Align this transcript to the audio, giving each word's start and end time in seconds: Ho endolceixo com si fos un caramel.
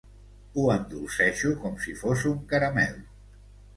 Ho 0.61 0.63
endolceixo 0.75 1.53
com 1.65 1.77
si 1.85 1.95
fos 2.01 2.25
un 2.33 2.43
caramel. 2.55 2.97